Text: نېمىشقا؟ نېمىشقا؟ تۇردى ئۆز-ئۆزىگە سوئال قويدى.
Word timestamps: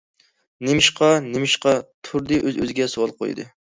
نېمىشقا؟ 0.69 1.11
نېمىشقا؟ 1.27 1.77
تۇردى 2.09 2.43
ئۆز-ئۆزىگە 2.43 2.93
سوئال 2.99 3.19
قويدى. 3.25 3.53